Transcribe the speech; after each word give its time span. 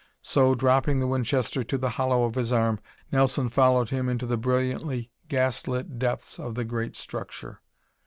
So, 0.23 0.55
dropping 0.55 0.99
the 0.99 1.05
Winchester 1.05 1.61
to 1.61 1.77
the 1.77 1.91
hollow 1.91 2.23
of 2.23 2.33
his 2.33 2.51
arm, 2.51 2.79
Nelson 3.11 3.49
followed 3.49 3.89
him 3.89 4.09
into 4.09 4.25
the 4.25 4.35
brilliantly 4.35 5.11
gas 5.27 5.67
lit 5.67 5.99
depths 5.99 6.39
of 6.39 6.55
the 6.55 6.65
great 6.65 6.95
structure. 6.95 7.61